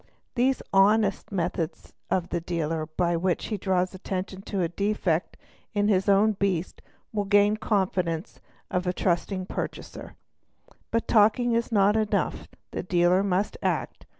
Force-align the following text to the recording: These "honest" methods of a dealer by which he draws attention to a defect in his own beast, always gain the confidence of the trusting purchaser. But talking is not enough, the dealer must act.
These 0.33 0.63
"honest" 0.73 1.31
methods 1.31 1.93
of 2.09 2.33
a 2.33 2.39
dealer 2.41 2.87
by 2.87 3.15
which 3.15 3.45
he 3.49 3.57
draws 3.57 3.93
attention 3.93 4.41
to 4.49 4.63
a 4.63 4.67
defect 4.67 5.37
in 5.75 5.89
his 5.89 6.09
own 6.09 6.31
beast, 6.31 6.81
always 7.13 7.29
gain 7.29 7.53
the 7.53 7.59
confidence 7.59 8.39
of 8.71 8.81
the 8.83 8.93
trusting 8.93 9.45
purchaser. 9.45 10.15
But 10.89 11.07
talking 11.07 11.51
is 11.53 11.71
not 11.71 11.95
enough, 11.95 12.47
the 12.71 12.81
dealer 12.81 13.21
must 13.21 13.57
act. 13.61 14.07